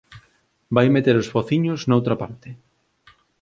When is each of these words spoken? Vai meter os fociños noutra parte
Vai 0.75 0.87
meter 0.95 1.15
os 1.21 1.31
fociños 1.33 1.81
noutra 1.89 2.15
parte 2.21 2.49